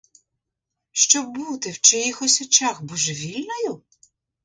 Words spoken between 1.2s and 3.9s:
бути в чиїхось очах божевільною?